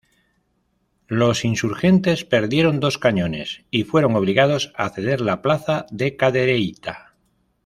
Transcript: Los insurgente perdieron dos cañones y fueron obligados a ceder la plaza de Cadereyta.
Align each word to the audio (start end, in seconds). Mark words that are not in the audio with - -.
Los 1.07 1.45
insurgente 1.45 2.15
perdieron 2.27 2.79
dos 2.79 2.97
cañones 2.97 3.65
y 3.69 3.83
fueron 3.83 4.15
obligados 4.15 4.73
a 4.75 4.89
ceder 4.89 5.21
la 5.21 5.43
plaza 5.43 5.85
de 5.91 6.17
Cadereyta. 6.17 7.13